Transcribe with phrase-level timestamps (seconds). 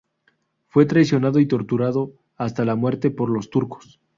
[0.69, 3.99] Fue traicionado y torturado hasta la muerte por los turcos.